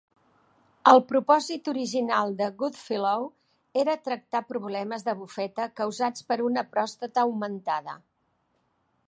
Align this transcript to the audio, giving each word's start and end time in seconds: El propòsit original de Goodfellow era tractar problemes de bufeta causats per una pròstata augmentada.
El 0.91 1.01
propòsit 1.09 1.67
original 1.73 2.33
de 2.39 2.47
Goodfellow 2.61 3.27
era 3.83 3.97
tractar 4.09 4.43
problemes 4.55 5.07
de 5.11 5.15
bufeta 5.21 5.69
causats 5.83 6.27
per 6.33 6.41
una 6.49 6.67
pròstata 6.75 7.29
augmentada. 7.29 8.01